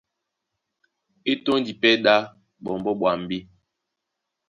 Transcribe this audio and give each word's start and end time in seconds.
E 1.31 1.33
tɔ́ndi 1.43 1.71
pɛ́ 1.81 1.93
ɗá 2.03 2.15
ɓɔmbɔ́ 2.63 2.93
ɓwambí. 2.99 3.37